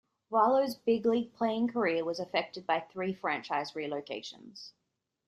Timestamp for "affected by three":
2.19-3.13